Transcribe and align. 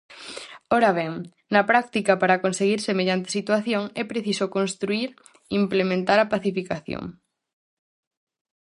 Ora 0.77 0.91
ben, 0.99 1.11
na 1.53 1.63
práctica 1.71 2.13
para 2.21 2.41
conseguir 2.45 2.79
semellante 2.87 3.29
situación 3.37 3.83
é 4.01 4.03
preciso 4.11 4.45
construír, 4.57 5.09
implementar 5.61 6.17
a 6.21 6.29
pacificación. 6.33 7.03